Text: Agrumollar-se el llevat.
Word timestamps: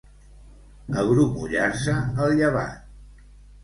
Agrumollar-se 1.03 2.01
el 2.27 2.37
llevat. 2.43 2.85